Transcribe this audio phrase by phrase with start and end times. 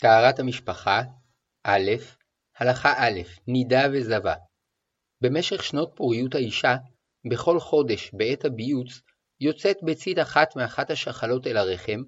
[0.00, 1.02] טהרת המשפחה
[1.66, 1.78] א.
[2.58, 4.34] הלכה א' נידה וזבה
[5.20, 6.76] במשך שנות פוריות האישה,
[7.30, 9.00] בכל חודש בעת הביוץ,
[9.40, 12.00] יוצאת ביצית אחת מאחת השחלות אל הרחם,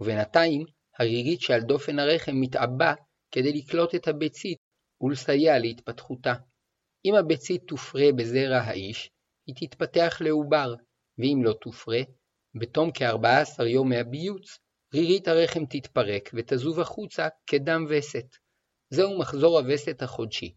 [0.00, 0.64] ובינתיים
[0.98, 2.94] הרירית שעל דופן הרחם מתעבה
[3.30, 4.58] כדי לקלוט את הביצית
[5.00, 6.34] ולסייע להתפתחותה.
[7.04, 9.10] אם הביצית תופרה בזרע האיש,
[9.46, 10.74] היא תתפתח לעובר,
[11.18, 12.00] ואם לא תופרה,
[12.54, 14.58] בתום כ-14 יום מהביוץ,
[14.94, 18.36] רירית הרחם תתפרק ותזוב החוצה כדם וסת.
[18.90, 20.54] זהו מחזור הווסת החודשי.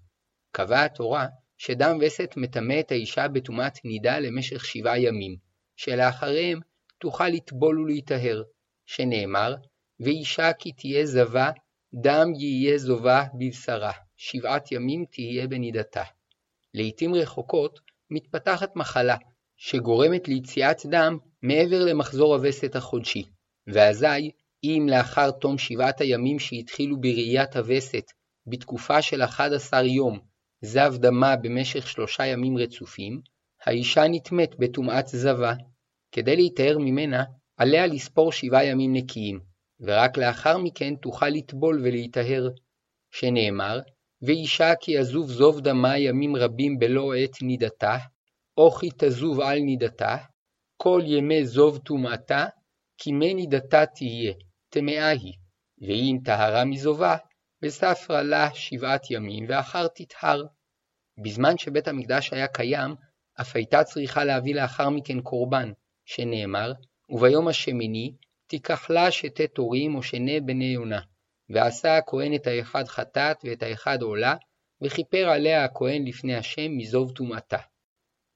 [0.51, 5.35] קבעה התורה שדם וסת מטמא את האישה בטומאת נידה למשך שבעה ימים,
[5.75, 6.59] שלאחריהם
[6.99, 8.43] תוכל לטבול ולהיטהר,
[8.85, 9.55] שנאמר,
[9.99, 11.51] ואישה כי תהיה זבה,
[11.93, 16.03] דם יהיה זובה בבשרה, שבעת ימים תהיה בנידתה.
[16.73, 17.79] לעתים רחוקות
[18.09, 19.17] מתפתחת מחלה,
[19.57, 23.23] שגורמת ליציאת דם מעבר למחזור הווסת החודשי,
[23.67, 24.31] ואזי
[24.63, 28.11] אם לאחר תום שבעת הימים שהתחילו בראיית הווסת,
[28.47, 30.19] בתקופה של 11 יום,
[30.61, 33.21] זב דמה במשך שלושה ימים רצופים,
[33.65, 35.53] האישה נטמאת בטומאת זבה.
[36.11, 37.23] כדי להיטהר ממנה,
[37.57, 39.39] עליה לספור שבעה ימים נקיים,
[39.79, 42.49] ורק לאחר מכן תוכל לטבול ולהיטהר.
[43.11, 43.79] שנאמר,
[44.21, 47.97] ואישה כי יזוב זוב דמה ימים רבים בלא עת נידתה,
[48.57, 50.17] או כי תזוב על נידתה,
[50.77, 52.45] כל ימי זוב טומאתה,
[52.97, 54.33] כי מי נידתה תהיה,
[54.69, 55.33] טמאה היא,
[55.81, 57.17] ואם טהרה מזובה,
[57.61, 60.43] וספרה לה שבעת ימים, ואחר תטהר.
[61.23, 62.95] בזמן שבית המקדש היה קיים,
[63.41, 65.71] אף הייתה צריכה להביא לאחר מכן קורבן,
[66.05, 66.73] שנאמר,
[67.09, 68.15] וביום השמיני
[68.47, 71.01] תיקח לה שתי תורים או שני בני יונה.
[71.49, 74.35] ועשה הכהן את האחד חטאת ואת האחד עולה,
[74.81, 77.57] וכיפר עליה הכהן לפני השם מזוב טומאתה.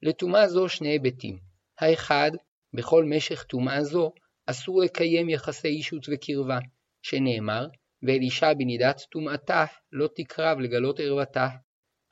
[0.01, 1.39] לטומאה זו שני היבטים.
[1.79, 2.31] האחד,
[2.73, 4.11] בכל משך טומאה זו,
[4.49, 6.59] אסור לקיים יחסי אישות וקרבה,
[7.01, 7.67] שנאמר,
[8.03, 11.47] ואל אישה בנידת טומאתה לא תקרב לגלות ערוותה.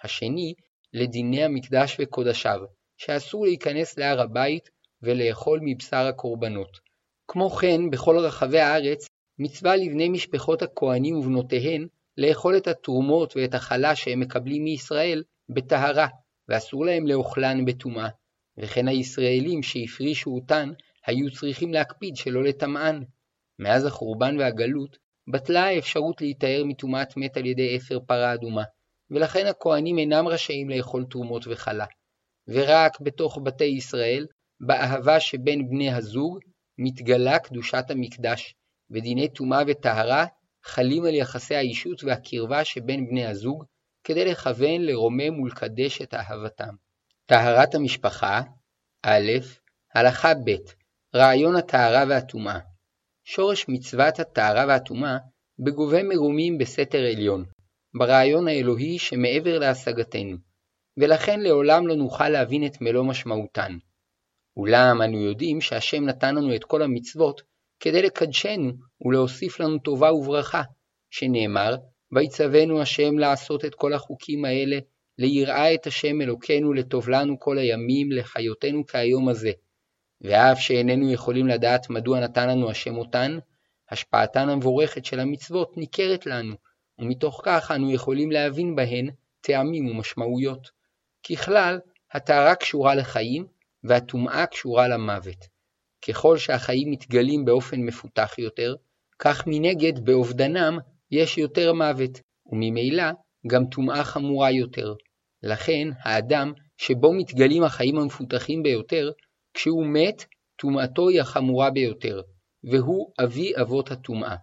[0.03, 0.53] השני,
[0.93, 2.59] לדיני המקדש וקודשיו,
[2.97, 4.69] שאסור להיכנס להר הבית
[5.01, 6.79] ולאכול מבשר הקורבנות.
[7.27, 9.07] כמו כן, בכל רחבי הארץ,
[9.39, 11.87] מצווה לבני משפחות הכהנים ובנותיהן
[12.17, 16.07] לאכול את התרומות ואת החלה שהם מקבלים מישראל בטהרה,
[16.49, 18.09] ואסור להם לאוכלן בטומאה,
[18.57, 20.69] וכן הישראלים שהפרישו אותן
[21.07, 23.01] היו צריכים להקפיד שלא לטמאן.
[23.59, 24.97] מאז החורבן והגלות,
[25.27, 28.63] בטלה האפשרות להיטהר מטומאת מת על ידי אפר פרה אדומה,
[29.11, 31.85] ולכן הכהנים אינם רשאים לאכול תרומות וחלה.
[32.47, 34.25] ורק בתוך בתי ישראל,
[34.59, 36.39] באהבה שבין בני הזוג,
[36.77, 38.55] מתגלה קדושת המקדש,
[38.91, 40.25] ודיני טומאה וטהרה
[40.63, 43.63] חלים על יחסי האישות והקרבה שבין בני הזוג,
[44.03, 46.75] כדי לכוון, לרומם ולקדש את אהבתם.
[47.25, 48.41] טהרת המשפחה
[49.05, 49.19] א.
[49.95, 50.76] הלכה ב'
[51.15, 52.59] רעיון הטהרה והטומאה
[53.25, 55.17] שורש מצוות הטהרה והטומאה
[55.59, 57.45] בגובה מרומים בסתר עליון,
[57.97, 60.37] ברעיון האלוהי שמעבר להשגתנו,
[60.99, 63.77] ולכן לעולם לא נוכל להבין את מלוא משמעותן.
[64.57, 67.41] אולם אנו יודעים שהשם נתן לנו את כל המצוות
[67.79, 68.71] כדי לקדשנו
[69.05, 70.61] ולהוסיף לנו טובה וברכה,
[71.09, 71.75] שנאמר,
[72.11, 74.77] ויצוונו השם לעשות את כל החוקים האלה,
[75.17, 79.51] ליראה את השם אלוקינו לטוב לנו כל הימים, לחיותנו כהיום הזה.
[80.21, 83.37] ואף שאיננו יכולים לדעת מדוע נתן לנו השם אותן,
[83.89, 86.55] השפעתן המבורכת של המצוות ניכרת לנו,
[86.99, 89.09] ומתוך כך אנו יכולים להבין בהן
[89.41, 90.69] טעמים ומשמעויות.
[91.29, 91.79] ככלל,
[92.11, 93.45] הטהרה קשורה לחיים,
[93.83, 95.45] והטומאה קשורה למוות.
[96.07, 98.75] ככל שהחיים מתגלים באופן מפותח יותר,
[99.19, 100.77] כך מנגד באובדנם
[101.11, 103.03] יש יותר מוות, וממילא
[103.47, 104.93] גם טומאה חמורה יותר.
[105.43, 109.11] לכן, האדם שבו מתגלים החיים המפותחים ביותר,
[109.57, 110.25] כשהוא מת,
[110.55, 112.21] טומאתו היא החמורה ביותר,
[112.63, 114.35] והוא אבי אבות הטומאה.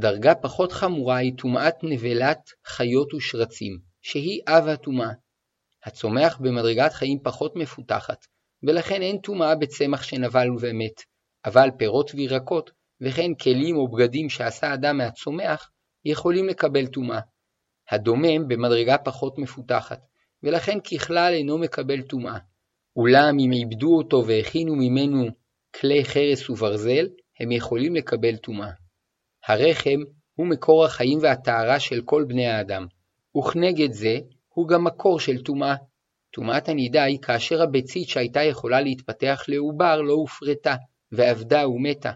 [0.00, 5.10] דרגה פחות חמורה היא טומאת נבלת חיות ושרצים, שהיא אב הטומאה.
[5.84, 8.26] הצומח במדרגת חיים פחות מפותחת,
[8.62, 11.02] ולכן אין טומאה בצמח שנבל ומת,
[11.44, 15.70] אבל פירות וירקות, וכן כלים או בגדים שעשה אדם מהצומח,
[16.04, 17.20] יכולים לקבל טומאה.
[17.90, 20.00] הדומם במדרגה פחות מפותחת,
[20.42, 22.38] ולכן ככלל אינו מקבל טומאה.
[22.96, 25.26] אולם אם עיבדו אותו והכינו ממנו
[25.80, 27.06] כלי חרס וברזל,
[27.40, 28.70] הם יכולים לקבל טומאה.
[29.46, 30.00] הרחם
[30.34, 32.86] הוא מקור החיים והטהרה של כל בני האדם,
[33.38, 35.74] וכנגד זה הוא גם מקור של טומאה.
[36.30, 40.76] טומאת הנידה היא כאשר הביצית שהייתה יכולה להתפתח לעובר לא הופרטה,
[41.12, 42.12] ואבדה ומתה,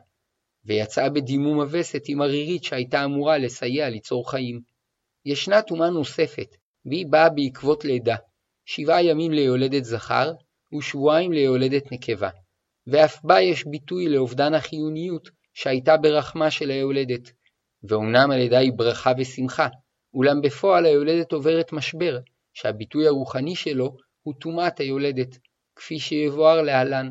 [0.64, 4.60] ויצאה בדימום הווסת עם הרירית שהייתה אמורה לסייע ליצור חיים.
[5.24, 6.56] ישנה טומאה נוספת,
[6.86, 8.16] והיא באה בעקבות לידה,
[8.64, 10.32] שבעה ימים ליולדת זכר,
[10.78, 12.28] ושבועיים ליולדת נקבה,
[12.86, 17.32] ואף בה יש ביטוי לאובדן החיוניות שהייתה ברחמה של היולדת.
[17.82, 19.68] ואומנם הלידה היא ברכה ושמחה,
[20.14, 22.18] אולם בפועל היולדת עוברת משבר,
[22.54, 25.38] שהביטוי הרוחני שלו הוא טומאת היולדת,
[25.76, 27.10] כפי שיבואר להלן.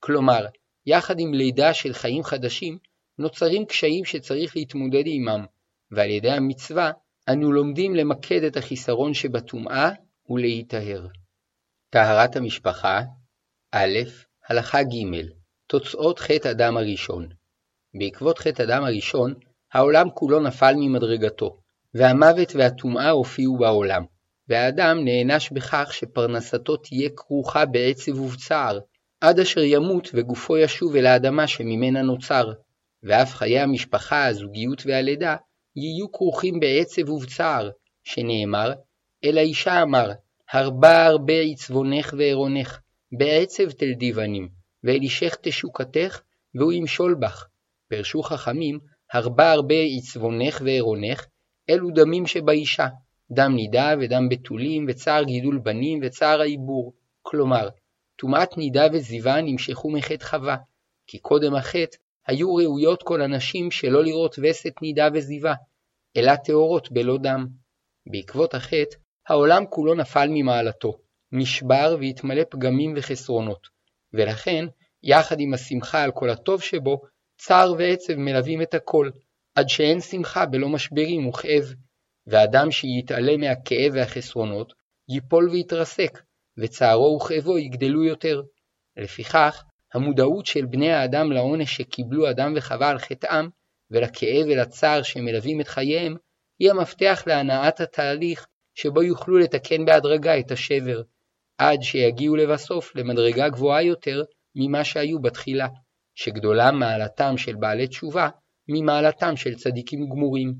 [0.00, 0.46] כלומר,
[0.86, 2.78] יחד עם לידה של חיים חדשים,
[3.18, 5.44] נוצרים קשיים שצריך להתמודד עמם,
[5.90, 6.90] ועל ידי המצווה
[7.28, 9.90] אנו לומדים למקד את החיסרון שבטומאה
[10.28, 11.06] ולהיטהר.
[11.90, 13.02] טהרת המשפחה
[13.74, 13.86] א.
[14.48, 14.94] הלכה ג.
[15.66, 17.28] תוצאות חטא אדם הראשון
[17.94, 19.34] בעקבות חטא אדם הראשון,
[19.72, 21.60] העולם כולו נפל ממדרגתו,
[21.94, 24.04] והמוות והטומאה הופיעו בעולם,
[24.48, 28.78] והאדם נענש בכך שפרנסתו תהיה כרוכה בעצב ובצער,
[29.20, 32.52] עד אשר ימות וגופו ישוב אל האדמה שממנה נוצר,
[33.02, 35.36] ואף חיי המשפחה, הזוגיות והלידה,
[35.76, 37.70] יהיו כרוכים בעצב ובצער,
[38.04, 38.72] שנאמר,
[39.24, 40.10] אל האישה אמר,
[40.52, 42.80] הרבה הרבה עצבונך ועירונך,
[43.12, 44.48] בעצב תלדי בנים,
[44.84, 46.20] ואל אישך תשוקתך,
[46.54, 47.46] והוא ימשול בך.
[47.88, 48.78] פרשו חכמים,
[49.12, 51.26] הרבה הרבה עצבונך ועירונך,
[51.70, 52.88] אלו דמים שבאישה,
[53.30, 56.92] דם נידה ודם בתולים, וצער גידול בנים, וצער העיבור.
[57.22, 57.68] כלומר,
[58.16, 60.56] טומאת נידה וזיווה נמשכו מחטא חווה,
[61.06, 61.96] כי קודם החטא
[62.26, 65.54] היו ראויות כל הנשים שלא לראות וסת נידה וזיווה,
[66.16, 67.46] אלא טהורות בלא דם.
[68.06, 68.96] בעקבות החטא,
[69.28, 70.98] העולם כולו נפל ממעלתו,
[71.32, 73.68] נשבר והתמלא פגמים וחסרונות,
[74.12, 74.64] ולכן,
[75.02, 77.00] יחד עם השמחה על כל הטוב שבו,
[77.38, 79.10] צער ועצב מלווים את הכל,
[79.54, 81.74] עד שאין שמחה בלא משברים וכאב,
[82.26, 84.72] ואדם שיתעלה מהכאב והחסרונות,
[85.08, 86.22] ייפול ויתרסק,
[86.58, 88.42] וצערו וכאבו יגדלו יותר.
[88.96, 89.64] לפיכך,
[89.94, 93.48] המודעות של בני האדם לעונש שקיבלו אדם וחווה על חטאם,
[93.90, 96.16] ולכאב ולצער שמלווים את חייהם,
[96.58, 98.46] היא המפתח להנעת התהליך
[98.80, 101.02] שבו יוכלו לתקן בהדרגה את השבר,
[101.58, 104.22] עד שיגיעו לבסוף למדרגה גבוהה יותר
[104.54, 105.68] ממה שהיו בתחילה,
[106.14, 108.28] שגדולה מעלתם של בעלי תשובה
[108.68, 110.54] ממעלתם של צדיקים גמורים.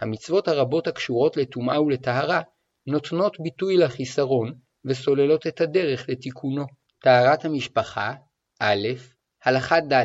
[0.00, 2.40] המצוות הרבות הקשורות לטומאה ולטהרה
[2.86, 6.64] נותנות ביטוי לחיסרון וסוללות את הדרך לתיקונו.
[6.98, 8.14] טהרת המשפחה
[8.60, 8.74] א.
[9.44, 10.04] הלכה ד.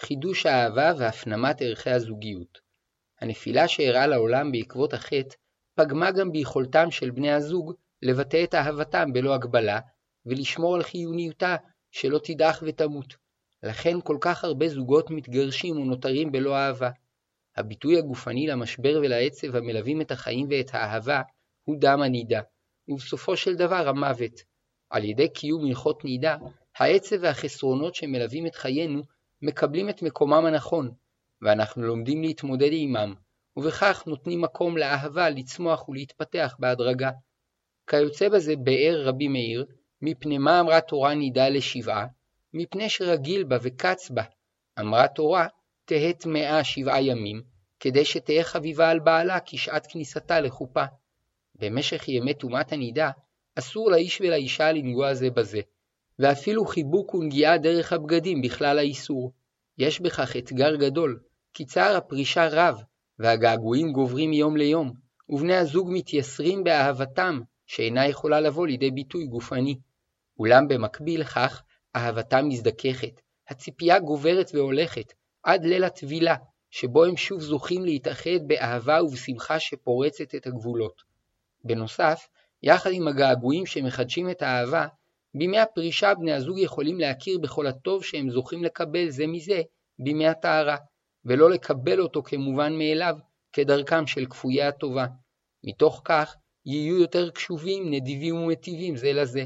[0.00, 2.58] חידוש האהבה והפנמת ערכי הזוגיות.
[3.20, 5.36] הנפילה שאירעה לעולם בעקבות החטא
[5.78, 7.72] פגמה גם ביכולתם של בני הזוג
[8.02, 9.80] לבטא את אהבתם בלא הגבלה,
[10.26, 11.56] ולשמור על חיוניותה
[11.90, 13.16] שלא תדעך ותמות.
[13.62, 16.90] לכן כל כך הרבה זוגות מתגרשים ונותרים בלא אהבה.
[17.56, 21.22] הביטוי הגופני למשבר ולעצב המלווים את החיים ואת האהבה
[21.64, 22.40] הוא דם הנידה,
[22.88, 24.40] ובסופו של דבר המוות.
[24.90, 26.36] על ידי קיום הלכות נידה,
[26.76, 29.02] העצב והחסרונות שמלווים את חיינו
[29.42, 30.90] מקבלים את מקומם הנכון,
[31.42, 33.14] ואנחנו לומדים להתמודד עמם,
[33.58, 37.10] ובכך נותנים מקום לאהבה לצמוח ולהתפתח בהדרגה.
[37.86, 39.66] כיוצא בזה באר רבי מאיר,
[40.02, 42.06] מפני מה אמרה תורה נידה לשבעה?
[42.54, 44.22] מפני שרגיל בה וקץ בה.
[44.80, 45.46] אמרה תורה,
[45.84, 47.42] תהא טמאה שבעה ימים,
[47.80, 50.84] כדי שתהא חביבה על בעלה כשעת כניסתה לחופה.
[51.54, 53.10] במשך ימי טומאת הנידה,
[53.54, 55.60] אסור לאיש ולאישה לנגוע זה בזה,
[56.18, 59.32] ואפילו חיבוק ונגיעה דרך הבגדים בכלל האיסור.
[59.78, 61.20] יש בכך אתגר גדול,
[61.54, 62.82] כי צער הפרישה רב,
[63.18, 64.92] והגעגועים גוברים מיום ליום,
[65.28, 69.78] ובני הזוג מתייסרים באהבתם, שאינה יכולה לבוא לידי ביטוי גופני.
[70.38, 71.62] אולם במקביל לכך,
[71.96, 75.12] אהבתם מזדככת, הציפייה גוברת והולכת,
[75.42, 76.36] עד ליל הטבילה,
[76.70, 81.02] שבו הם שוב זוכים להתאחד באהבה ובשמחה שפורצת את הגבולות.
[81.64, 82.28] בנוסף,
[82.62, 84.86] יחד עם הגעגועים שמחדשים את האהבה,
[85.34, 89.62] בימי הפרישה בני הזוג יכולים להכיר בכל הטוב שהם זוכים לקבל זה מזה
[89.98, 90.76] בימי הטהרה,
[91.28, 93.14] ולא לקבל אותו כמובן מאליו,
[93.52, 95.06] כדרכם של כפויי הטובה.
[95.64, 99.44] מתוך כך, יהיו יותר קשובים, נדיבים ומטיבים זה לזה.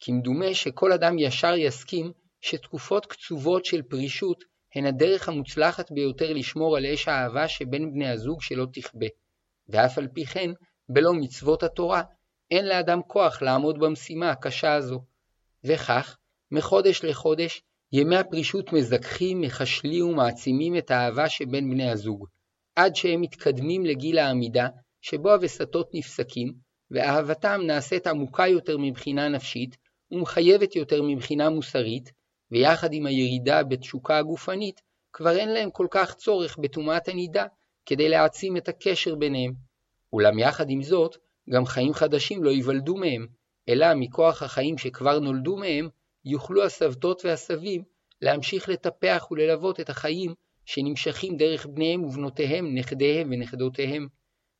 [0.00, 4.44] כמדומה שכל אדם ישר יסכים שתקופות קצובות של פרישות
[4.74, 9.06] הן הדרך המוצלחת ביותר לשמור על אש האהבה שבין בני הזוג שלא תכבה.
[9.68, 10.50] ואף על פי כן,
[10.88, 12.02] בלא מצוות התורה,
[12.50, 15.00] אין לאדם כוח לעמוד במשימה הקשה הזו.
[15.64, 16.16] וכך,
[16.50, 22.26] מחודש לחודש, ימי הפרישות מזככים, מחשלים ומעצימים את האהבה שבין בני הזוג,
[22.76, 24.68] עד שהם מתקדמים לגיל העמידה,
[25.00, 26.52] שבו הווסתות נפסקים,
[26.90, 29.76] ואהבתם נעשית עמוקה יותר מבחינה נפשית,
[30.10, 32.12] ומחייבת יותר מבחינה מוסרית,
[32.50, 34.80] ויחד עם הירידה בתשוקה הגופנית,
[35.12, 37.46] כבר אין להם כל כך צורך בטומאת הנידה,
[37.86, 39.52] כדי להעצים את הקשר ביניהם.
[40.12, 41.16] אולם יחד עם זאת,
[41.50, 43.26] גם חיים חדשים לא ייוולדו מהם,
[43.68, 45.88] אלא מכוח החיים שכבר נולדו מהם,
[46.30, 47.82] יוכלו הסבתות והסבים
[48.22, 54.06] להמשיך לטפח וללוות את החיים שנמשכים דרך בניהם ובנותיהם, נכדיהם ונכדותיהם.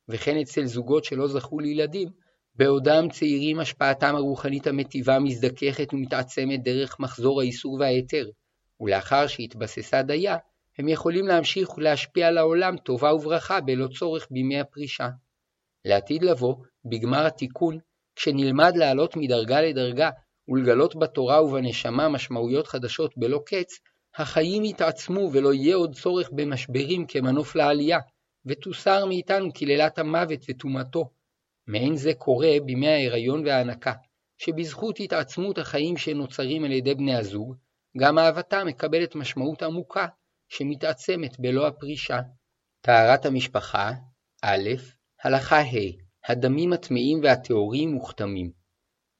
[0.09, 2.09] וכן אצל זוגות שלא זכו לילדים,
[2.55, 8.25] בעודם צעירים השפעתם הרוחנית המטיבה מזדככת ומתעצמת דרך מחזור האיסור וההיתר,
[8.81, 10.37] ולאחר שהתבססה דייה,
[10.77, 15.09] הם יכולים להמשיך ולהשפיע על העולם טובה וברכה בלא צורך בימי הפרישה.
[15.85, 17.77] לעתיד לבוא, בגמר התיקון,
[18.15, 20.09] כשנלמד לעלות מדרגה לדרגה
[20.49, 23.79] ולגלות בתורה ובנשמה משמעויות חדשות בלא קץ,
[24.15, 27.99] החיים יתעצמו ולא יהיה עוד צורך במשברים כמנוף לעלייה,
[28.45, 31.09] ותוסר מאיתנו קללת המוות וטומאתו.
[31.67, 33.93] מעין זה קורה בימי ההיריון וההנקה,
[34.37, 37.55] שבזכות התעצמות החיים שנוצרים על ידי בני הזוג,
[37.97, 40.07] גם אהבתה מקבלת משמעות עמוקה,
[40.49, 42.19] שמתעצמת בלא הפרישה.
[42.81, 43.91] טהרת המשפחה
[44.43, 44.57] א.
[45.23, 48.58] הלכה ה' הדמים הטמאים והטהורים מוכתמים.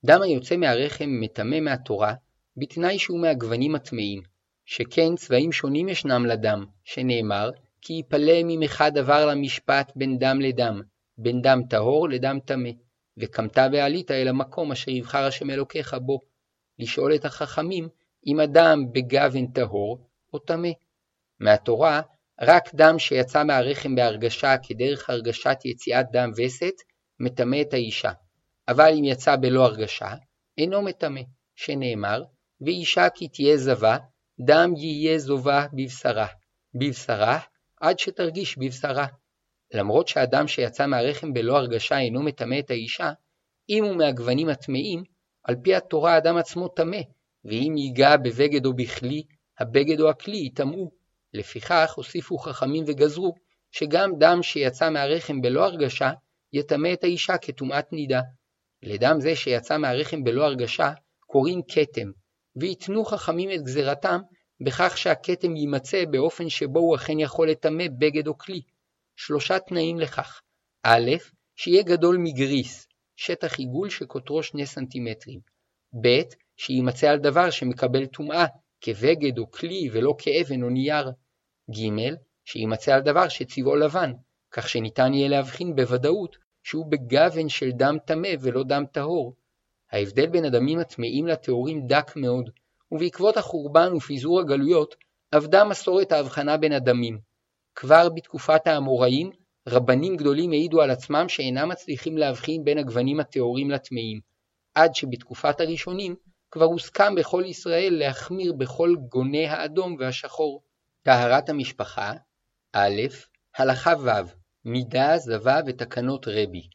[0.05, 2.13] דם היוצא מהרחם מטמא מהתורה,
[2.57, 4.21] בתנאי שהוא מהגוונים הטמאים,
[4.65, 7.49] שכן צבעים שונים ישנם לדם, שנאמר,
[7.81, 10.81] כי יפלא ממך דבר למשפט בין דם לדם,
[11.17, 12.69] בין דם טהור לדם טמא,
[13.17, 16.19] וקמת ועלית אל המקום אשר יבחר השם אלוקיך בו,
[16.79, 17.87] לשאול את החכמים
[18.27, 20.69] אם הדם בגוון טהור או טמא.
[21.39, 22.01] מהתורה,
[22.41, 26.73] רק דם שיצא מהרחם בהרגשה כדרך הרגשת יציאת דם וסת,
[27.19, 28.11] מטמא את האישה,
[28.69, 30.13] אבל אם יצא בלא הרגשה,
[30.57, 31.21] אינו מטמא,
[31.55, 32.23] שנאמר,
[32.61, 33.97] ואישה כי תהיה זבה,
[34.45, 36.27] דם יהיה זובה בבשרה,
[36.73, 37.39] בבשרה
[37.81, 39.07] עד שתרגיש בבשרה.
[39.73, 43.11] למרות שהדם שיצא מהרחם בלא הרגשה אינו מטמא את האישה,
[43.69, 45.03] אם הוא מהגוונים הטמאים,
[45.43, 47.01] על פי התורה האדם עצמו טמא,
[47.45, 49.23] ואם ייגע בבגד או בכלי,
[49.59, 50.91] הבגד או הכלי יטמאו.
[51.33, 53.33] לפיכך הוסיפו חכמים וגזרו,
[53.71, 56.11] שגם דם שיצא מהרחם בלא הרגשה,
[56.53, 58.21] יטמא את האישה כטומאת נידה.
[58.83, 60.91] לדם זה שיצא מהרחם בלא הרגשה,
[61.25, 62.11] קוראים כתם,
[62.55, 64.19] ויתנו חכמים את גזירתם
[64.61, 68.61] בכך שהכתם יימצא באופן שבו הוא אכן יכול לטמא בגד או כלי.
[69.15, 70.41] שלושה תנאים לכך
[70.83, 71.11] א',
[71.55, 75.39] שיהיה גדול מגריס, שטח עיגול שקוטרו שני סנטימטרים.
[76.01, 76.21] ב',
[76.57, 78.45] שיימצא על דבר שמקבל טומאה,
[78.81, 81.11] כבגד או כלי ולא כאבן או נייר.
[81.71, 82.13] ג',
[82.45, 84.11] שיימצא על דבר שצבעו לבן,
[84.51, 86.37] כך שניתן יהיה להבחין בוודאות
[86.69, 89.33] שהוא בגוון של דם טמא ולא דם טהור.
[89.91, 92.49] ההבדל בין הדמים הטמאים לטהורים דק מאוד,
[92.91, 94.95] ובעקבות החורבן ופיזור הגלויות,
[95.35, 97.19] אבדה מסורת ההבחנה בין הדמים.
[97.75, 99.31] כבר בתקופת האמוראים,
[99.67, 104.19] רבנים גדולים העידו על עצמם שאינם מצליחים להבחין בין הגוונים הטהורים לטמאים,
[104.75, 106.15] עד שבתקופת הראשונים
[106.51, 110.63] כבר הוסכם בכל ישראל להחמיר בכל גוני האדום והשחור.
[111.03, 112.13] טהרת המשפחה
[112.73, 112.89] א.
[113.57, 114.38] הלכה ו'
[114.69, 116.69] מידה, זבה ותקנות רבי.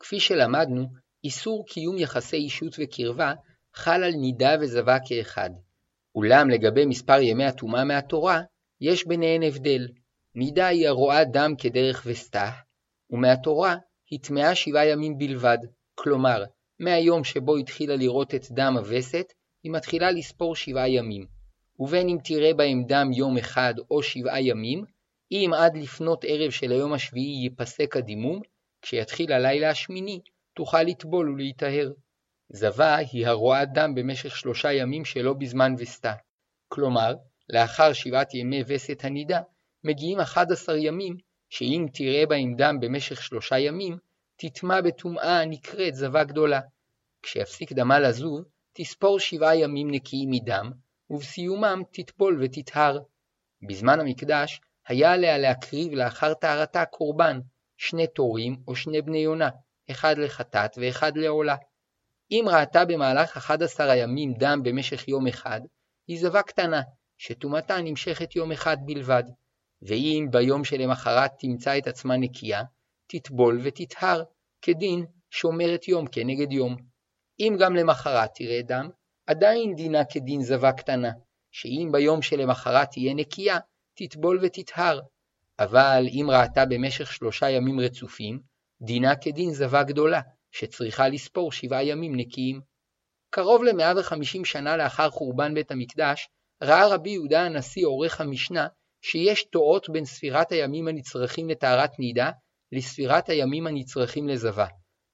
[0.00, 0.86] כפי שלמדנו,
[1.24, 3.32] איסור קיום יחסי אישות וקרבה
[3.74, 5.50] חל על נידה וזבה כאחד.
[6.14, 8.40] אולם לגבי מספר ימי הטומאה מהתורה,
[8.80, 9.88] יש ביניהן הבדל.
[10.34, 12.50] נידה היא הרואה דם כדרך וסתה,
[13.10, 13.76] ומהתורה
[14.10, 15.58] היא טמאה שבעה ימים בלבד,
[15.94, 16.44] כלומר,
[16.80, 21.26] מהיום שבו התחילה לראות את דם הווסת, היא מתחילה לספור שבעה ימים.
[21.78, 24.84] ובין אם תראה בהם דם יום אחד או שבעה ימים,
[25.34, 28.40] אם עד לפנות ערב של היום השביעי ייפסק הדימום,
[28.82, 30.20] כשיתחיל הלילה השמיני,
[30.56, 31.92] תוכל לטבול ולהיטהר.
[32.48, 36.12] זבה היא הרואה דם במשך שלושה ימים שלא בזמן וסתה.
[36.68, 37.14] כלומר,
[37.48, 39.40] לאחר שבעת ימי וסת הנידה,
[39.84, 41.16] מגיעים 11 ימים,
[41.50, 43.98] שאם תראה בהם דם במשך שלושה ימים,
[44.36, 46.60] תטמע בטומאה הנקראת זבה גדולה.
[47.22, 50.70] כשיפסיק דמה לזוב, תספור שבעה ימים נקיים מדם,
[51.10, 52.98] ובסיומם תטבול ותטהר.
[53.68, 57.40] בזמן המקדש, היה עליה להקריב לאחר טהרתה קורבן,
[57.76, 59.48] שני תורים או שני בני יונה,
[59.90, 61.56] אחד לחטאת ואחד לעולה.
[62.30, 65.60] אם ראתה במהלך 11 הימים דם במשך יום אחד,
[66.06, 66.82] היא זבה קטנה,
[67.18, 69.24] שטומאתה נמשכת יום אחד בלבד.
[69.82, 72.62] ואם ביום שלמחרת תמצא את עצמה נקייה,
[73.06, 74.22] תטבול ותטהר,
[74.62, 76.76] כדין שומרת יום כנגד יום.
[77.40, 78.90] אם גם למחרת תראה דם,
[79.26, 81.10] עדיין דינה כדין זבה קטנה,
[81.50, 83.58] שאם ביום שלמחרת תהיה נקייה,
[83.94, 85.00] תטבול ותטהר.
[85.58, 88.40] אבל אם ראתה במשך שלושה ימים רצופים,
[88.82, 90.20] דינה כדין זבה גדולה,
[90.52, 92.60] שצריכה לספור שבעה ימים נקיים.
[93.30, 96.28] קרוב ל-150 שנה לאחר חורבן בית המקדש,
[96.62, 98.66] ראה רבי יהודה הנשיא עורך המשנה
[99.02, 102.30] שיש תואות בין ספירת הימים הנצרכים לטהרת נידה
[102.72, 104.66] לספירת הימים הנצרכים לזבה,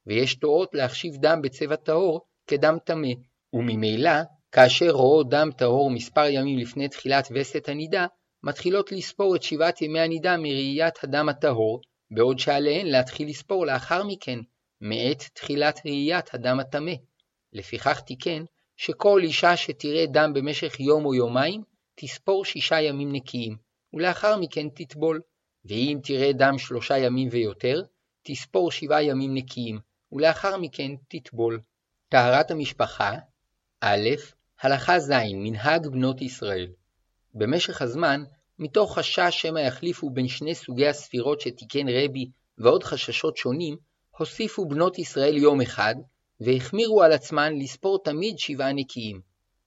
[0.07, 3.09] ויש תואות להחשיב דם בצבע טהור כדם טמא,
[3.53, 4.11] וממילא,
[4.53, 8.07] כאשר רואות דם טהור מספר ימים לפני תחילת וסת הנידה,
[8.43, 11.81] מתחילות לספור את שבעת ימי הנידה מראיית הדם הטהור,
[12.11, 14.39] בעוד שעליהן להתחיל לספור לאחר מכן,
[14.81, 16.93] מעת תחילת ראיית הדם הטמא.
[17.53, 18.45] לפיכך תיקן,
[18.77, 21.63] שכל אישה שתראה דם במשך יום או יומיים,
[21.95, 23.57] תספור שישה ימים נקיים,
[23.93, 25.21] ולאחר מכן תטבול.
[25.65, 27.83] ואם תראה דם שלושה ימים ויותר,
[28.23, 29.79] תספור שבעה ימים נקיים,
[30.13, 31.61] ולאחר מכן תטבול.
[32.09, 33.15] טהרת המשפחה
[33.81, 33.97] א.
[34.61, 35.11] הלכה ז.
[35.35, 36.67] מנהג בנות ישראל
[37.35, 38.25] במשך הזמן
[38.59, 43.77] מתוך חשש שמא יחליפו בין שני סוגי הספירות שתיקן רבי ועוד חששות שונים,
[44.19, 45.95] הוסיפו בנות ישראל יום אחד,
[46.41, 49.21] והחמירו על עצמן לספור תמיד שבעה נקיים.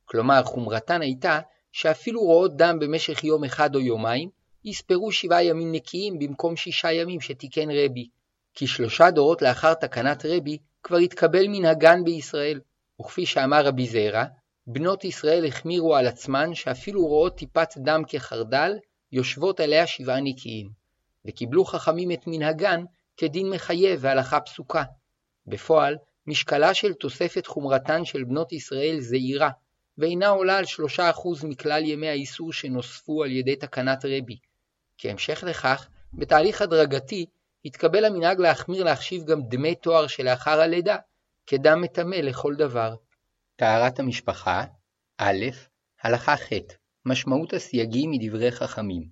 [0.06, 1.40] כלומר, חומרתן הייתה
[1.72, 4.30] שאפילו רואות דם במשך יום אחד או יומיים,
[4.66, 8.08] יספרו שבעה ימים נקיים במקום שישה ימים שתיקן רבי.
[8.54, 12.60] כי שלושה דורות לאחר תקנת רבי, כבר התקבל מנהגן בישראל,
[13.02, 14.24] וכפי שאמר רבי זעירא,
[14.68, 18.72] בנות ישראל החמירו על עצמן שאפילו רואות טיפת דם כחרדל,
[19.12, 20.70] יושבות עליה שבעה נקיים.
[21.26, 22.84] וקיבלו חכמים את מנהגן
[23.18, 24.84] כדין מחייב והלכה פסוקה.
[25.48, 29.50] בפועל, משקלה של תוספת חומרתן של בנות ישראל זעירה,
[29.98, 30.66] ואינה עולה על
[30.98, 34.38] 3% מכלל ימי האיסור שנוספו על ידי תקנת רבי.
[34.98, 37.26] כהמשך לכך, בתהליך הדרגתי,
[37.66, 40.98] התקבל המנהג להחמיר להחשיב גם דמי תואר שלאחר הלידה,
[41.48, 42.96] כדם מטמא לכל דבר.
[43.56, 44.64] טהרת המשפחה
[45.22, 45.32] א.
[46.04, 46.50] הלכה ח'
[47.06, 49.10] משמעות הסייגים מדברי חכמים.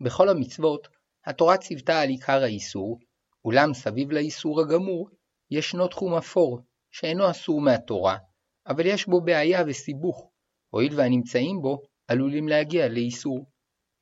[0.00, 0.88] בכל המצוות,
[1.26, 2.98] התורה ציוותה על עיקר האיסור,
[3.44, 5.08] אולם סביב לאיסור הגמור,
[5.50, 6.60] ישנו תחום אפור,
[6.90, 8.18] שאינו אסור מהתורה,
[8.66, 10.30] אבל יש בו בעיה וסיבוך,
[10.70, 13.46] הואיל והנמצאים בו עלולים להגיע לאיסור.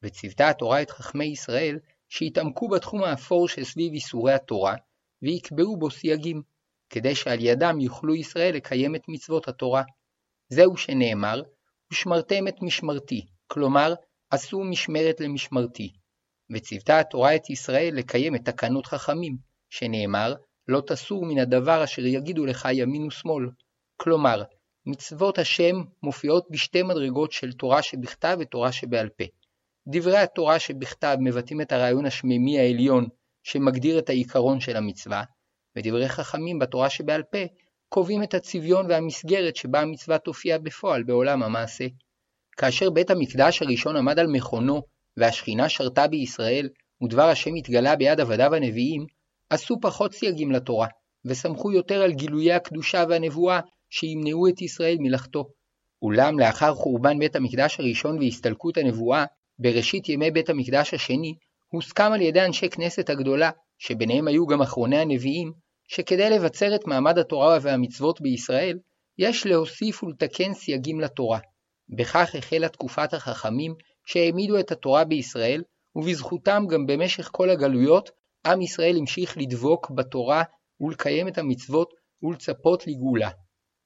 [0.03, 4.77] וציוותה התורה את חכמי ישראל שיתעמקו בתחום האפור שסביב איסורי התורה,
[5.23, 6.43] ויקבעו בו סייגים,
[6.93, 9.83] כדי שעל ידם יוכלו ישראל לקיים את מצוות התורה.
[10.49, 11.43] זהו שנאמר,
[11.93, 13.95] ושמרתם את משמרתי, כלומר,
[14.31, 15.93] עשו משמרת למשמרתי.
[16.55, 19.37] וציוותה התורה את ישראל לקיים את תקנות חכמים,
[19.71, 20.35] שנאמר,
[20.69, 23.51] לא תסור מן הדבר אשר יגידו לך ימין ושמאל.
[23.97, 24.43] כלומר,
[24.87, 29.25] מצוות השם מופיעות בשתי מדרגות של תורה שבכתב ותורה שבעל פה.
[29.89, 33.07] דברי התורה שבכתב מבטאים את הרעיון השמימי העליון
[33.43, 35.25] שמגדיר את העיקרון של המצווה,
[35.77, 37.39] ודברי חכמים בתורה שבעל פה
[37.89, 41.85] קובעים את הצביון והמסגרת שבה המצווה תופיע בפועל בעולם המעשה.
[42.57, 44.83] כאשר בית המקדש הראשון עמד על מכונו
[45.17, 46.69] והשכינה שרתה בישראל,
[47.05, 49.07] ודבר השם התגלה ביד עבדיו הנביאים,
[49.51, 50.87] עשו פחות סייגים לתורה,
[51.25, 53.61] וסמכו יותר על גילויי הקדושה והנבואה
[53.91, 55.49] שימנעו את ישראל מלאכתו.
[56.03, 59.25] אולם לאחר חורבן בית המקדש הראשון והסתלקות הנבואה,
[59.59, 61.35] בראשית ימי בית המקדש השני,
[61.69, 65.53] הוסכם על ידי אנשי כנסת הגדולה, שביניהם היו גם אחרוני הנביאים,
[65.95, 68.79] שכדי לבצר את מעמד התורה והמצוות בישראל,
[69.19, 71.39] יש להוסיף ולתקן סייגים לתורה.
[71.97, 73.75] בכך החלה תקופת החכמים
[74.07, 75.63] שהעמידו את התורה בישראל,
[75.97, 78.11] ובזכותם גם במשך כל הגלויות,
[78.47, 80.43] עם ישראל המשיך לדבוק בתורה
[80.81, 83.31] ולקיים את המצוות ולצפות לגאולה.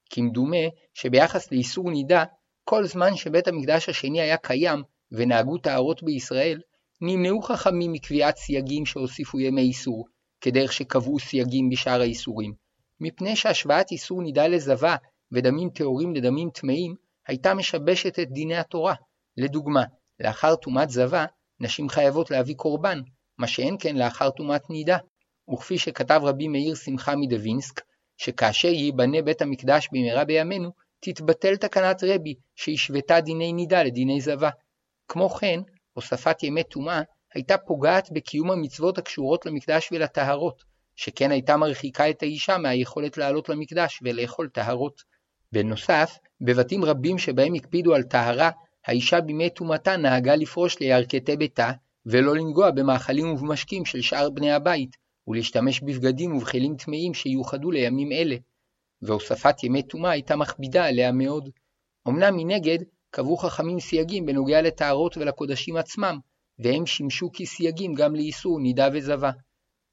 [0.09, 2.23] כמדומה שביחס לאיסור נידה,
[2.63, 6.61] כל זמן שבית המקדש השני היה קיים ונהגו טהרות בישראל,
[7.01, 10.05] נמנעו חכמים מקביעת סייגים שהוסיפו ימי איסור,
[10.41, 12.53] כדרך שקבעו סייגים בשאר האיסורים,
[12.99, 14.95] מפני שהשוואת איסור נידה לזבה
[15.31, 16.95] ודמים טהורים לדמים טמאים,
[17.27, 18.95] הייתה משבשת את דיני התורה.
[19.37, 19.83] לדוגמה,
[20.19, 21.25] לאחר טומאת זבה,
[21.59, 23.01] נשים חייבות להביא קורבן,
[23.37, 24.97] מה שאין כן לאחר טומאת נידה.
[25.53, 27.81] וכפי שכתב רבי מאיר שמחה מדווינסק,
[28.17, 34.49] שכאשר ייבנה בית המקדש במהרה בימינו, תתבטל תקנת רבי שהשוותה דיני נידה לדיני זבה.
[35.07, 35.59] כמו כן,
[35.93, 37.01] הוספת ימי טומאה
[37.37, 40.63] הייתה פוגעת בקיום המצוות הקשורות למקדש ולטהרות,
[40.95, 45.01] שכן הייתה מרחיקה את האישה מהיכולת לעלות למקדש ולאכול טהרות.
[45.51, 48.49] בנוסף, בבתים רבים שבהם הקפידו על טהרה,
[48.85, 51.71] האישה בימי טומאתה נהגה לפרוש לירכתי ביתה,
[52.05, 54.97] ולא לנגוע במאכלים ובמשקים של שאר בני הבית,
[55.27, 58.35] ולהשתמש בבגדים ובכלים טמאים שיוחדו לימים אלה.
[59.01, 61.49] והוספת ימי טומאה הייתה מכבידה עליה מאוד.
[62.07, 66.19] אמנם מנגד, קבעו חכמים סייגים בנוגע לטהרות ולקודשים עצמם,
[66.59, 69.31] והם שימשו כסייגים גם לאיסור נידה וזבה.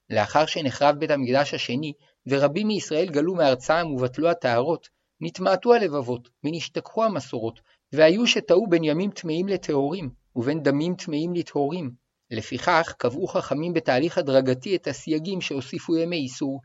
[0.09, 1.93] לאחר שנחרב בית המקדש השני,
[2.27, 4.87] ורבים מישראל גלו מארצם ובטלו הטהרות,
[5.21, 7.59] נתמעטו הלבבות, ונשתכחו המסורות,
[7.93, 11.91] והיו שטעו בין ימים טמאים לטהורים, ובין דמים טמאים לטהורים.
[12.31, 16.61] לפיכך, קבעו חכמים בתהליך הדרגתי את הסייגים שהוסיפו ימי איסור.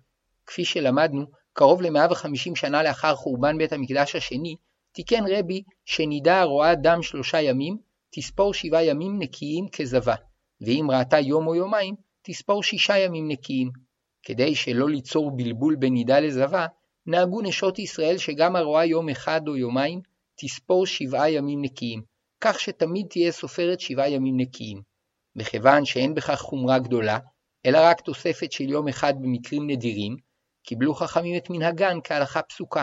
[0.46, 4.56] כפי שלמדנו, קרוב ל-150 שנה לאחר חורבן בית המקדש השני,
[4.92, 7.76] תיקן רבי שנידה הרואה דם שלושה ימים,
[8.10, 10.14] תספור שבעה ימים נקיים כזבה,
[10.60, 13.70] ואם ראתה יום או יומיים, תספור שישה ימים נקיים.
[14.22, 16.66] כדי שלא ליצור בלבול בין נידה לזבה,
[17.06, 20.00] נהגו נשות ישראל שגם הרואה יום אחד או יומיים,
[20.40, 22.02] תספור שבעה ימים נקיים,
[22.40, 24.82] כך שתמיד תהיה סופרת שבעה ימים נקיים.
[25.36, 27.18] מכיוון שאין בכך חומרה גדולה,
[27.66, 30.16] אלא רק תוספת של יום אחד במקרים נדירים,
[30.62, 32.82] קיבלו חכמים את מנהגן כהלכה פסוקה.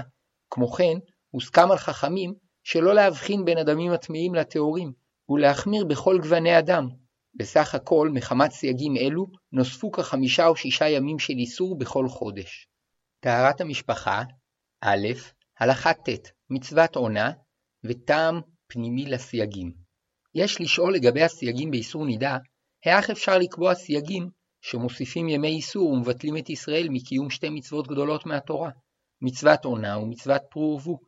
[0.49, 0.97] כמו כן,
[1.29, 4.91] הוסכם על חכמים שלא להבחין בין הדמים הטמאים לטהורים,
[5.29, 6.89] ולהחמיר בכל גווני הדם.
[7.35, 12.67] בסך הכל, מחמת סייגים אלו, נוספו כחמישה או שישה ימים של איסור בכל חודש.
[13.19, 14.23] טהרת המשפחה
[14.81, 14.95] א.
[15.59, 17.31] הלכה ט' מצוות עונה
[17.83, 19.73] וטעם פנימי לסייגים.
[20.35, 22.37] יש לשאול לגבי הסייגים באיסור נידה,
[22.85, 24.29] האך אפשר לקבוע סייגים
[24.61, 28.69] שמוסיפים ימי איסור ומבטלים את ישראל מקיום שתי מצוות גדולות מהתורה,
[29.21, 30.99] מצוות עונה ומצוות פרו ורבו.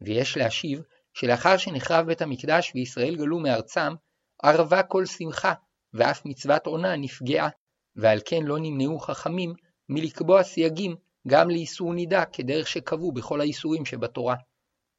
[0.00, 0.82] ויש להשיב
[1.14, 3.94] שלאחר שנחרב בית המקדש וישראל גלו מארצם,
[4.42, 5.52] ערבה כל שמחה,
[5.94, 7.48] ואף מצוות עונה נפגעה,
[7.96, 9.54] ועל כן לא נמנעו חכמים
[9.88, 10.96] מלקבוע סייגים
[11.28, 14.34] גם לאיסור נידה כדרך שקבעו בכל האיסורים שבתורה.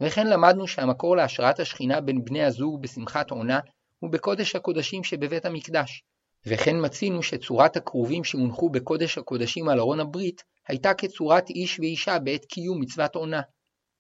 [0.01, 3.59] וכן למדנו שהמקור להשראת השכינה בין בני הזוג בשמחת עונה
[3.99, 6.03] הוא בקודש הקודשים שבבית המקדש.
[6.45, 12.45] וכן מצינו שצורת הכרובים שהונחו בקודש הקודשים על ארון הברית הייתה כצורת איש ואישה בעת
[12.45, 13.41] קיום מצוות עונה.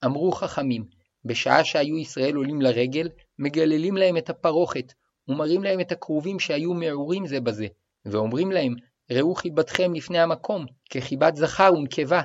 [0.05, 0.85] אמרו חכמים,
[1.25, 4.93] בשעה שהיו ישראל עולים לרגל, מגללים להם את הפרוכת,
[5.27, 7.67] ומראים להם את הכרובים שהיו מעורים זה בזה,
[8.05, 8.75] ואומרים להם,
[9.11, 12.21] ראו חיבתכם לפני המקום, כחיבת זכר ונקבה.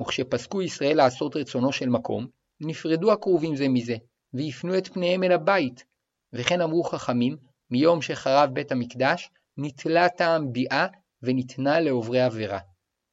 [0.00, 2.26] וכשפסקו ישראל לעשות רצונו של מקום,
[2.60, 3.96] נפרדו הכרובים זה מזה,
[4.34, 5.84] והפנו את פניהם אל הבית.
[6.32, 7.36] וכן אמרו חכמים,
[7.70, 10.86] מיום שחרב בית המקדש, נתלה טעם ביאה
[11.22, 12.58] וניתנה לעוברי עבירה.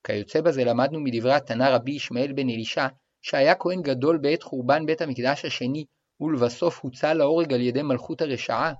[0.03, 2.87] כיוצא בזה למדנו מדברי התנא רבי ישמעאל בן אלישע,
[3.21, 5.85] שהיה כהן גדול בעת חורבן בית המקדש השני,
[6.21, 8.73] ולבסוף הוצא להורג על ידי מלכות הרשעה,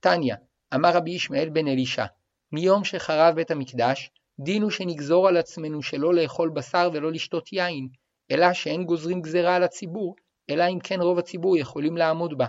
[0.00, 0.34] תניא,
[0.74, 2.04] אמר רבי ישמעאל בן אלישע,
[2.52, 7.88] מיום שחרב בית המקדש, דין הוא שנגזור על עצמנו שלא לאכול בשר ולא לשתות יין,
[8.30, 10.16] אלא שאין גוזרים גזרה על הציבור,
[10.50, 12.46] אלא אם כן רוב הציבור יכולים לעמוד בה.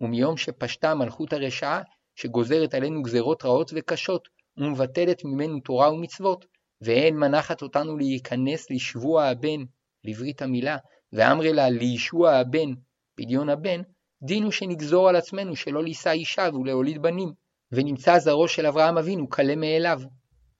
[0.00, 1.82] ומיום שפשטה מלכות הרשעה,
[2.14, 6.44] שגוזרת עלינו גזרות רעות וקשות, ומבטלת ממנו תורה ומצוות,
[6.80, 9.64] ואין מנחת אותנו להיכנס לשבוע הבן,
[10.04, 10.76] לברית המילה,
[11.12, 12.72] ואמרי לה לישוע הבן,
[13.14, 13.82] פדיון הבן,
[14.22, 17.32] דין הוא שנגזור על עצמנו שלא לישא אישה ולהוליד בנים,
[17.72, 20.00] ונמצא זרעו של אברהם אבינו קלה מאליו.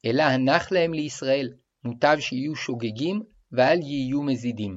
[0.04, 1.52] אלא הנח להם לישראל,
[1.84, 4.76] מוטב שיהיו שוגגים ואל יהיו מזידים.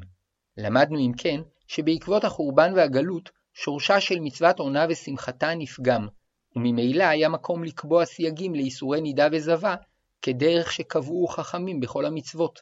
[0.57, 6.07] למדנו אם כן, שבעקבות החורבן והגלות, שורשה של מצוות עונה ושמחתה נפגם,
[6.55, 9.75] וממילא היה מקום לקבוע סייגים לאיסורי נידה וזבה,
[10.21, 12.61] כדרך שקבעו חכמים בכל המצוות.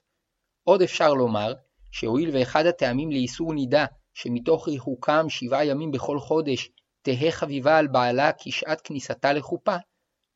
[0.64, 1.54] עוד אפשר לומר,
[1.94, 6.70] שהואיל ואחד הטעמים לאיסור נידה, שמתוך ריחוקם שבעה ימים בכל חודש,
[7.02, 9.76] תהא חביבה על בעלה כשעת כניסתה לחופה,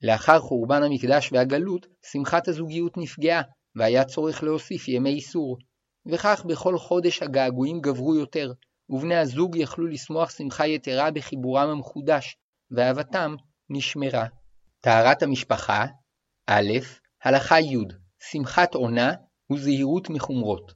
[0.02, 3.41] לאחר חורבן המקדש והגלות, שמחת הזוגיות נפגעה,
[3.76, 5.58] והיה צורך להוסיף ימי איסור.
[6.06, 8.52] וכך בכל חודש הגעגועים גברו יותר,
[8.89, 12.36] ובני הזוג יכלו לשמוח שמחה יתרה בחיבורם המחודש,
[12.72, 13.36] ואהבתם
[13.70, 14.26] נשמרה.
[14.82, 15.86] טהרת המשפחה
[16.50, 16.62] א.
[17.24, 17.78] הלכה י'
[18.32, 19.12] שמחת עונה
[19.52, 20.74] וזהירות מחומרות.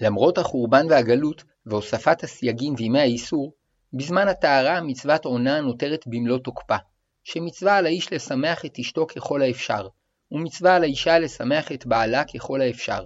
[0.00, 3.52] למרות החורבן והגלות והוספת הסייגים וימי האיסור,
[3.92, 6.76] בזמן הטהרה מצוות עונה נותרת במלוא תוקפה,
[7.24, 9.88] שמצווה על האיש לשמח את אשתו ככל האפשר,
[10.32, 13.04] ומצווה על האישה לשמח את בעלה ככל האפשר.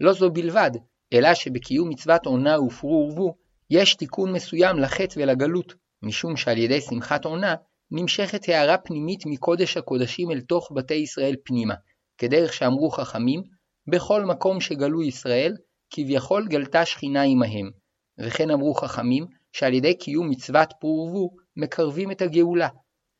[0.00, 0.70] לא זו בלבד,
[1.12, 3.34] אלא שבקיום מצוות עונה ופרו ורבו,
[3.70, 7.54] יש תיקון מסוים לחטא ולגלות, משום שעל ידי שמחת עונה
[7.90, 11.74] נמשכת הערה פנימית מקודש הקודשים אל תוך בתי ישראל פנימה,
[12.18, 13.42] כדרך שאמרו חכמים,
[13.86, 15.56] בכל מקום שגלו ישראל,
[15.90, 17.70] כביכול גלתה שכינה עמהם.
[18.18, 22.68] וכן אמרו חכמים, שעל ידי קיום מצוות פרו ורבו מקרבים את הגאולה.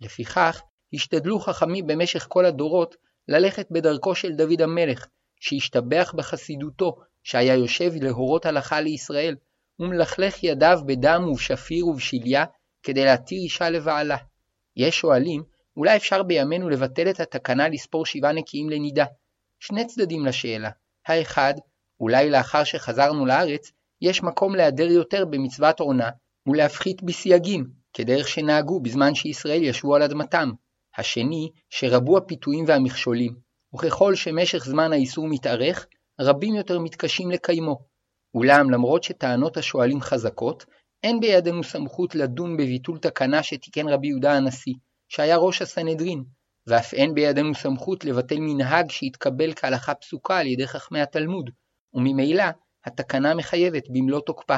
[0.00, 2.96] לפיכך, השתדלו חכמים במשך כל הדורות
[3.28, 5.06] ללכת בדרכו של דוד המלך,
[5.40, 9.36] שהשתבח בחסידותו, שהיה יושב להורות הלכה לישראל,
[9.80, 12.44] ומלכלך ידיו בדם ובשפיר ובשליה,
[12.82, 14.16] כדי להתיר אישה לבעלה.
[14.76, 15.42] יש שואלים,
[15.76, 19.04] אולי אפשר בימינו לבטל את התקנה לספור שבעה נקיים לנידה.
[19.60, 20.70] שני צדדים לשאלה.
[21.06, 21.54] האחד,
[22.00, 26.10] אולי לאחר שחזרנו לארץ, יש מקום להיעדר יותר במצוות עונה,
[26.46, 30.50] ולהפחית בסייגים, כדרך שנהגו בזמן שישראל ישבו על אדמתם.
[30.98, 33.36] השני, שרבו הפיתויים והמכשולים,
[33.74, 35.86] וככל שמשך זמן האיסור מתארך,
[36.20, 37.78] רבים יותר מתקשים לקיימו.
[38.34, 40.64] אולם למרות שטענות השואלים חזקות,
[41.02, 44.74] אין בידינו סמכות לדון בביטול תקנה שתיקן רבי יהודה הנשיא,
[45.08, 46.24] שהיה ראש הסנהדרין,
[46.66, 51.50] ואף אין בידינו סמכות לבטל מנהג שהתקבל כהלכה פסוקה על ידי חכמי התלמוד,
[51.96, 52.44] וממילא
[52.84, 54.56] התקנה מחייבת במלוא תוקפה.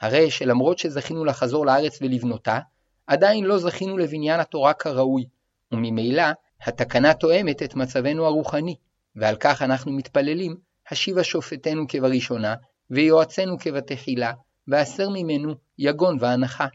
[0.00, 2.58] הרי שלמרות שזכינו לחזור לארץ ולבנותה,
[3.06, 5.24] עדיין לא זכינו לבניין התורה כראוי,
[5.72, 6.24] וממילא
[6.62, 8.76] התקנה תואמת את מצבנו הרוחני,
[9.16, 10.56] ועל כך אנחנו מתפללים,
[10.90, 12.54] השיבה שופטנו כבראשונה,
[12.90, 14.32] ויועצנו כבתחילה,
[14.68, 16.66] והסר ממנו יגון והנחה.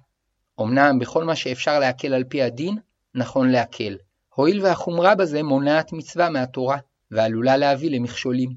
[0.62, 2.78] אמנם בכל מה שאפשר להקל על פי הדין,
[3.16, 3.98] נכון להקל.
[4.36, 6.78] הואיל והחומרה בזה מונעת מצווה מהתורה,
[7.12, 8.50] ועלולה להביא למכשולים.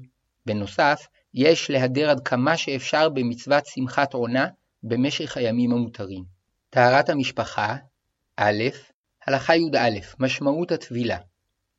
[0.45, 4.47] בנוסף, יש להדר עד כמה שאפשר במצוות שמחת עונה
[4.83, 6.23] במשך הימים המותרים.
[6.69, 7.75] טהרת המשפחה
[8.35, 8.51] א.
[9.27, 9.89] הלכה י"א
[10.19, 11.17] משמעות הטבילה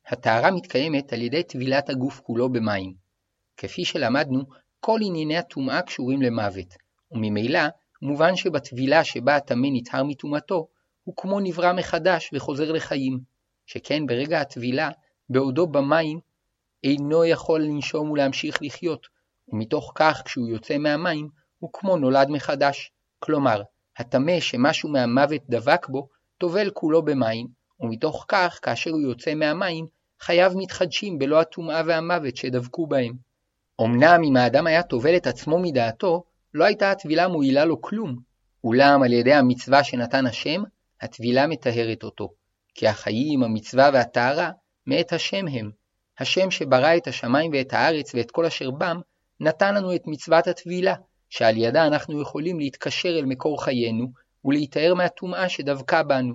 [0.07, 2.93] הטהרה מתקיימת על ידי טבילת הגוף כולו במים.
[3.57, 4.43] כפי שלמדנו,
[4.79, 6.73] כל ענייני הטומאה קשורים למוות,
[7.11, 7.59] וממילא
[8.01, 10.67] מובן שבטבילה שבה הטמא נטהר מטומאתו,
[11.03, 13.19] הוא כמו נברא מחדש וחוזר לחיים,
[13.65, 14.89] שכן ברגע הטבילה,
[15.29, 16.19] בעודו במים,
[16.83, 19.07] אינו יכול לנשום ולהמשיך לחיות,
[19.49, 21.29] ומתוך כך כשהוא יוצא מהמים,
[21.59, 22.91] הוא כמו נולד מחדש.
[23.19, 23.61] כלומר,
[23.97, 27.47] הטמא שמשהו מהמוות דבק בו, טובל כולו במים,
[27.79, 29.87] ומתוך כך, כאשר הוא יוצא מהמים,
[30.19, 33.13] חייו מתחדשים בלא הטומאה והמוות שדבקו בהם.
[33.81, 38.19] אמנם אם האדם היה טובל את עצמו מדעתו, לא הייתה הטבילה מועילה לו כלום,
[38.63, 40.63] אולם על ידי המצווה שנתן השם,
[41.01, 42.29] הטבילה מטהרת אותו.
[42.75, 44.51] כי החיים, המצווה והטהרה,
[44.87, 45.71] מאת השם הם.
[46.19, 48.99] השם שברא את השמיים ואת הארץ ואת כל אשר בם,
[49.39, 50.95] נתן לנו את מצוות הטבילה,
[51.29, 54.07] שעל ידה אנחנו יכולים להתקשר אל מקור חיינו,
[54.45, 56.33] ולהיטהר מהטומאה שדבקה בנו.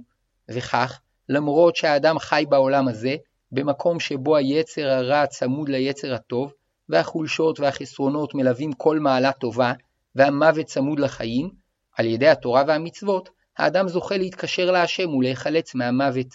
[0.49, 3.17] וכך, למרות שהאדם חי בעולם הזה,
[3.53, 6.53] במקום שבו היצר הרע צמוד ליצר הטוב,
[6.89, 9.73] והחולשות והחסרונות מלווים כל מעלה טובה,
[10.15, 11.51] והמוות צמוד לחיים,
[11.97, 16.27] על ידי התורה והמצוות, האדם זוכה להתקשר להשם ולהיחלץ מהמוות.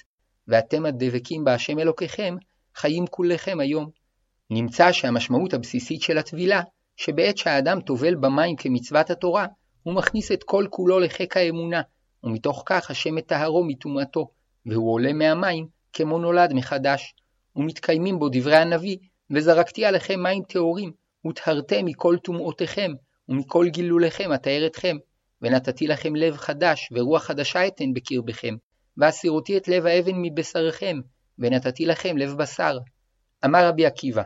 [0.47, 2.35] ואתם הדבקים בהשם אלוקיכם,
[2.75, 3.89] חיים כולכם היום.
[4.49, 6.61] נמצא שהמשמעות הבסיסית של הטבילה,
[6.97, 9.45] שבעת שהאדם טובל במים כמצוות התורה,
[9.83, 11.81] הוא מכניס את כל כולו לחיק האמונה,
[12.23, 14.27] ומתוך כך השם מטהרו מטומאתו,
[14.65, 17.13] והוא עולה מהמים כמו נולד מחדש.
[17.55, 18.97] ומתקיימים בו דברי הנביא,
[19.31, 20.91] וזרקתי עליכם מים טהורים,
[21.27, 22.91] וטהרתם מכל טומאותיכם,
[23.29, 24.97] ומכל גילוליכם אתאר אתכם,
[25.41, 28.55] ונתתי לכם לב חדש, ורוח חדשה אתן בקרבכם,
[28.97, 30.99] והסירותי את לב האבן מבשרכם,
[31.39, 32.77] ונתתי לכם לב בשר.
[33.45, 34.23] אמר רבי עקיבא,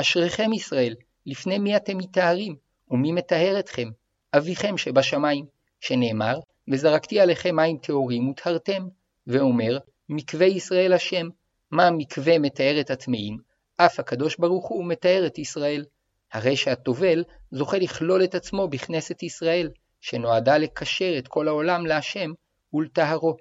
[0.00, 0.94] אשריכם ישראל,
[1.26, 2.56] לפני מי אתם מטהרים,
[2.90, 3.88] ומי מטהר אתכם?
[4.36, 5.46] אביכם שבשמיים,
[5.80, 6.38] שנאמר,
[6.70, 8.88] וזרקתי עליכם מים טהורים וטהרתם,
[9.26, 11.28] ואומר, מקווה ישראל השם,
[11.70, 13.38] מה מקווה מתאר את הטמאים,
[13.76, 15.84] אף הקדוש ברוך הוא מתאר את ישראל.
[16.32, 22.30] הרי שהטובל זוכה לכלול את עצמו בכנסת ישראל, שנועדה לקשר את כל העולם להשם
[22.72, 23.36] ולטהרו.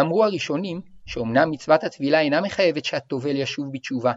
[0.00, 4.12] אמרו הראשונים שאומנם מצוות הטבילה אינה מחייבת שהטובל ישוב בתשובה,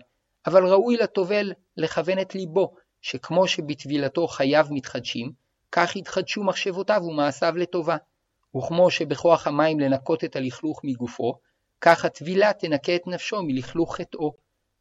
[0.46, 5.32] אבל ראוי לטובל לכוון את ליבו, שכמו שבטבילתו חייו מתחדשים,
[5.72, 7.98] כך יתחדשו מחשבותיו ומעשיו לטובה.
[8.58, 11.40] וכמו שבכוח המים לנקות את הלכלוך מגופו,
[11.82, 14.34] כך הטבילה תנקה את נפשו מלכלוך חטאו.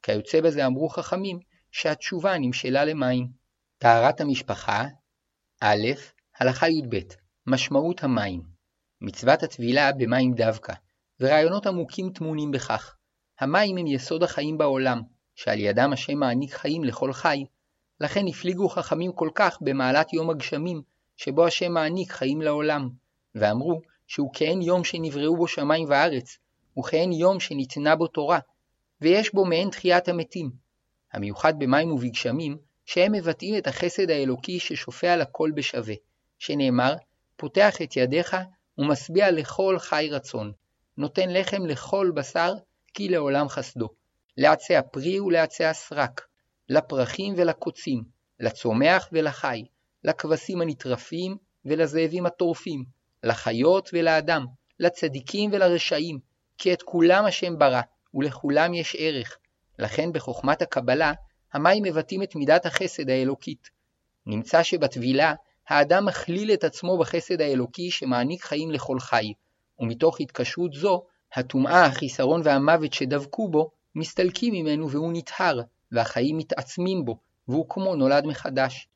[0.03, 1.39] כיוצא בזה אמרו חכמים
[1.71, 3.29] שהתשובה נמשלה למים.
[3.79, 4.85] טהרת המשפחה
[5.63, 5.75] א.
[6.41, 6.97] הלכה י"ב
[7.47, 8.43] משמעות המים
[9.01, 10.73] מצוות הטבילה במים דווקא,
[11.21, 12.97] ורעיונות עמוקים טמונים בכך.
[13.41, 15.03] המים הם יסוד החיים בעולם,
[15.35, 17.45] שעל ידם השם מעניק חיים לכל חי,
[18.01, 20.83] לכן הפליגו חכמים כל כך במעלת יום הגשמים,
[21.17, 22.89] שבו השם מעניק חיים לעולם,
[23.35, 26.39] ואמרו שהוא כאין יום שנבראו בו שמיים וארץ,
[26.79, 28.39] וכאין יום שניתנה בו תורה,
[29.01, 30.51] ויש בו מעין תחיית המתים.
[31.13, 35.95] המיוחד במים ובגשמים, שהם מבטאים את החסד האלוקי ששופע לכל בשווה,
[36.39, 36.95] שנאמר,
[37.37, 38.37] פותח את ידיך
[38.79, 40.53] ומשביע לכל חי רצון,
[40.97, 42.55] נותן לחם לכל בשר,
[42.95, 43.89] כי לעולם חסדו.
[44.37, 46.27] לעצי הפרי ולעצי הסרק,
[46.69, 48.05] לפרחים ולקוצים,
[48.41, 49.65] לצומח ולחי,
[50.05, 52.85] לכבשים הנטרפים ולזאבים הטורפים,
[53.23, 54.47] לחיות ולאדם,
[54.81, 56.19] לצדיקים ולרשעים,
[56.59, 57.81] כי את כולם השם ברא,
[58.15, 59.39] ולכולם יש ערך.
[59.79, 61.13] לכן בחוכמת הקבלה,
[61.53, 63.71] המים מבטאים את מידת החסד האלוקית.
[64.27, 65.35] נמצא שבטבילה,
[65.69, 69.33] האדם מכליל את עצמו בחסד האלוקי שמעניק חיים לכל חי,
[69.79, 75.61] ומתוך התקשרות זו, הטומאה, החיסרון והמוות שדבקו בו, מסתלקים ממנו והוא נטהר,
[75.93, 78.89] והחיים מתעצמים בו, והוא כמו נולד מחדש.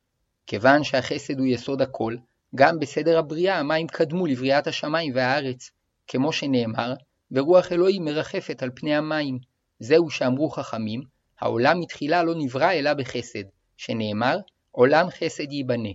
[0.46, 2.16] כיוון שהחסד הוא יסוד הכל,
[2.54, 5.70] גם בסדר הבריאה המים קדמו לבריאת השמיים והארץ,
[6.06, 6.94] כמו שנאמר,
[7.30, 9.38] ורוח אלוהים מרחפת על פני המים.
[9.80, 11.02] זהו שאמרו חכמים,
[11.40, 13.44] העולם מתחילה לא נברא אלא בחסד,
[13.76, 14.38] שנאמר,
[14.70, 15.88] עולם חסד ייבנה.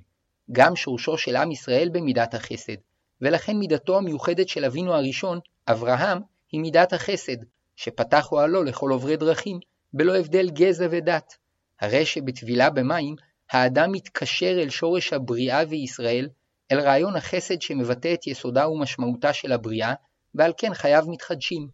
[0.51, 2.75] גם שורשו של עם ישראל במידת החסד,
[3.21, 6.19] ולכן מידתו המיוחדת של אבינו הראשון, אברהם,
[6.51, 7.37] היא מידת החסד,
[7.75, 9.59] שפתח אוהלו לכל עוברי דרכים,
[9.93, 11.37] בלא הבדל גזע ודת.
[11.81, 13.15] הרי שבטבילה במים,
[13.51, 16.29] האדם מתקשר אל שורש הבריאה וישראל,
[16.71, 19.93] אל רעיון החסד שמבטא את יסודה ומשמעותה של הבריאה,
[20.35, 21.67] ועל כן חייו מתחדשים.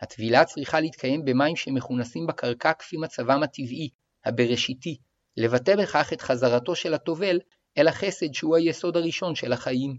[0.00, 3.88] הטבילה צריכה להתקיים במים שמכונסים בקרקע כפי מצבם הטבעי,
[4.24, 4.96] הבראשיתי,
[5.36, 7.38] לבטא בכך את חזרתו של הטובל
[7.78, 9.96] אל החסד שהוא היסוד הראשון של החיים.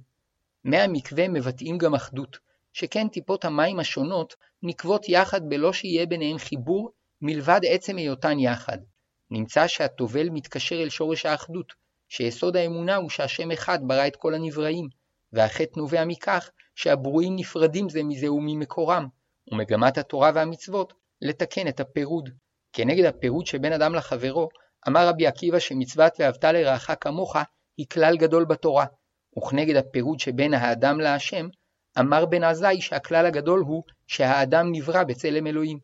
[0.63, 2.37] מי המקווה מבטאים גם אחדות,
[2.77, 8.77] שכן טיפות המים השונות נקבות יחד בלא שיהיה ביניהן חיבור מלבד עצם היותן יחד.
[9.31, 11.73] נמצא שהטובל מתקשר אל שורש האחדות,
[12.09, 14.87] שיסוד האמונה הוא שהשם אחד ברא את כל הנבראים,
[15.33, 19.07] והחטא נובע מכך שהברואים נפרדים זה מזה וממקורם,
[19.51, 22.29] ומגמת התורה והמצוות לתקן את הפירוד.
[22.73, 24.49] כנגד הפירוד שבין אדם לחברו,
[24.87, 27.35] אמר רבי עקיבא שמצוות ואהבת לרעך כמוך
[27.77, 28.85] היא כלל גדול בתורה,
[29.37, 31.47] וכנגד הפירוד שבין האדם להשם,
[31.99, 35.79] אמר בן עזאי שהכלל הגדול הוא שהאדם נברא בצלם אלוהים.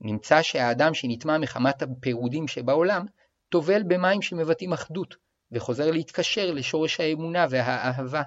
[0.00, 3.06] נמצא שהאדם שנטמע מחמת הפירודים שבעולם,
[3.48, 5.14] טובל במים שמבטאים אחדות,
[5.52, 8.22] וחוזר להתקשר לשורש האמונה והאהבה.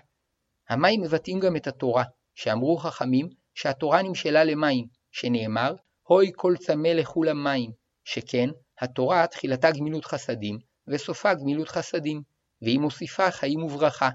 [0.69, 2.03] המים מבטאים גם את התורה,
[2.35, 7.71] שאמרו חכמים שהתורה נמשלה למים, שנאמר, הוי כל צמא לכו למים,
[8.03, 12.21] שכן, התורה תחילתה גמילות חסדים, וסופה גמילות חסדים,
[12.61, 14.09] והיא מוסיפה חיים וברכה.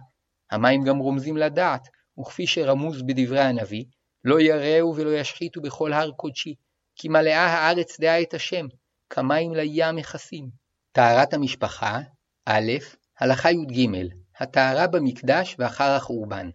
[0.50, 1.88] המים גם רומזים לדעת,
[2.20, 3.85] וכפי שרמוז בדברי הנביא,
[4.24, 6.54] לא יראו ולא ישחיתו בכל הר קודשי,
[6.96, 8.66] כי מלאה הארץ דעה את השם,
[9.11, 10.50] כמים לים מכסים.
[10.92, 12.00] טהרת המשפחה,
[12.46, 12.72] א',
[13.20, 13.88] הלכה י"ג,
[14.38, 16.50] הטהרה במקדש ואחר החורבן.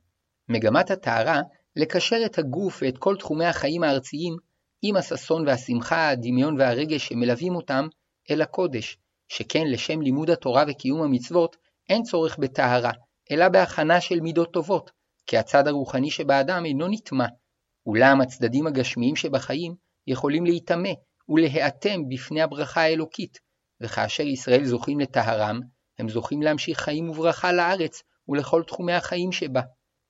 [0.49, 1.41] מגמת הטהרה
[1.75, 4.37] לקשר את הגוף ואת כל תחומי החיים הארציים
[4.81, 7.87] עם הששון והשמחה, הדמיון והרגש שמלווים אותם
[8.31, 8.97] אל הקודש,
[9.27, 11.55] שכן לשם לימוד התורה וקיום המצוות
[11.89, 12.91] אין צורך בטהרה,
[13.31, 14.91] אלא בהכנה של מידות טובות,
[15.25, 17.25] כי הצד הרוחני שבאדם אינו נטמע,
[17.85, 19.75] אולם הצדדים הגשמיים שבחיים
[20.07, 20.89] יכולים להיטמא
[21.29, 23.39] ולהיאטם בפני הברכה האלוקית,
[23.81, 25.59] וכאשר ישראל זוכים לטהרם,
[25.99, 29.61] הם זוכים להמשיך חיים וברכה לארץ ולכל תחומי החיים שבה.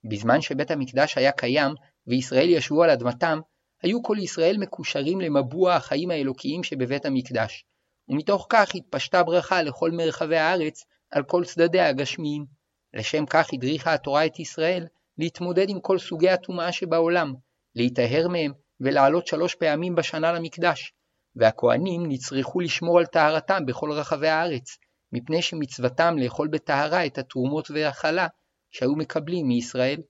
[0.10, 1.71] בזמן שבית המקדש היה קיים
[2.08, 3.39] וישראל ישבו על אדמתם,
[3.82, 7.65] היו כל ישראל מקושרים למבוע החיים האלוקיים שבבית המקדש,
[8.10, 12.45] ומתוך כך התפשטה ברכה לכל מרחבי הארץ על כל צדדיה הגשמיים.
[12.93, 17.34] לשם כך הדריכה התורה את ישראל להתמודד עם כל סוגי הטומאה שבעולם,
[17.76, 20.93] להיטהר מהם ולעלות שלוש פעמים בשנה למקדש,
[21.36, 24.78] והכהנים נצרכו לשמור על טהרתם בכל רחבי הארץ,
[25.12, 28.28] מפני שמצוותם לאכול בטהרה את התרומות והחלה
[28.71, 30.02] שהיו מקבלים מישראל.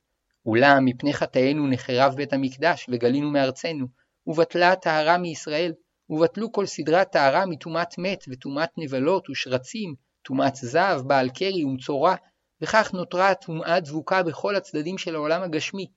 [0.45, 3.87] אולם מפני חטאינו נחרב בית המקדש וגלינו מארצנו,
[4.27, 5.73] ובטלה הטהרה מישראל,
[6.09, 12.15] ובטלו כל סדרי הטהרה מטומאת מת וטומאת נבלות ושרצים, טומאת זב, בעל קרי ומצורע,
[12.63, 15.87] וכך נותרה הטומאה דבוקה בכל הצדדים של העולם הגשמי,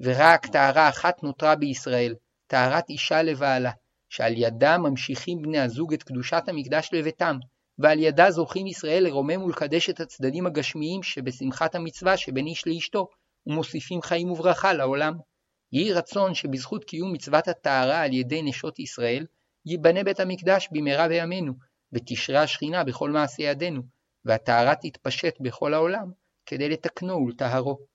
[0.00, 2.14] ורק טהרה אחת נותרה בישראל,
[2.46, 3.70] טהרת אישה לבעלה,
[4.08, 7.38] שעל ידה ממשיכים בני הזוג את קדושת המקדש לביתם,
[7.78, 13.08] ועל ידה זוכים ישראל לרומם ולקדש את הצדדים הגשמיים שבשמחת המצווה שבין איש לאשתו,
[13.46, 15.14] ומוסיפים חיים וברכה לעולם.
[15.72, 19.26] יהי רצון שבזכות קיום מצוות הטהרה על ידי נשות ישראל,
[19.66, 21.52] ייבנה בית המקדש במהרה בימינו,
[21.92, 23.82] ותשרה השכינה בכל מעשי ידינו,
[24.26, 26.10] והטהרה תתפשט בכל העולם,
[26.46, 27.86] כדי לתקנו ולטהרו.